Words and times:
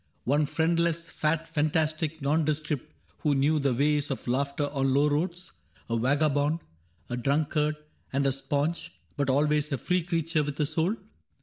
One 0.23 0.47
friendless, 0.47 1.07
fat, 1.07 1.47
fantastic 1.47 2.23
nondescript 2.23 2.91
Who 3.19 3.35
knew 3.35 3.59
the 3.59 3.71
ways 3.75 4.09
of 4.09 4.27
laughter 4.27 4.63
on 4.71 4.95
low 4.95 5.07
roads,— 5.07 5.51
A 5.91 5.95
vagabond, 5.95 6.61
a 7.07 7.15
drunkard, 7.15 7.75
and 8.11 8.25
a 8.25 8.31
sponge. 8.31 8.91
But 9.15 9.29
always 9.29 9.71
a 9.71 9.77
free 9.77 10.01
creature 10.01 10.41
with 10.43 10.59
a 10.59 10.65
soul 10.65 10.95